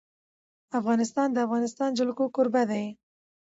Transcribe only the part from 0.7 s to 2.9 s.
افغانستان د د افغانستان جلکو کوربه دی.